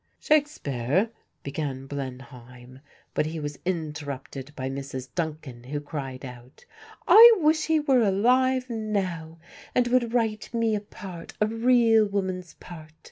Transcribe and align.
"Shakespeare," 0.19 1.11
began 1.43 1.85
Blenheim; 1.85 2.79
but 3.13 3.27
he 3.27 3.39
was 3.39 3.59
interrupted 3.65 4.51
by 4.55 4.67
Mrs. 4.67 5.09
Duncan 5.13 5.65
who 5.65 5.79
cried 5.79 6.25
out: 6.25 6.65
"I 7.07 7.33
wish 7.37 7.67
he 7.67 7.79
were 7.79 8.01
alive 8.01 8.67
now 8.67 9.37
and 9.75 9.85
would 9.89 10.11
write 10.11 10.51
me 10.55 10.73
a 10.73 10.81
part, 10.81 11.33
a 11.39 11.45
real 11.45 12.07
woman's 12.07 12.55
part. 12.55 12.93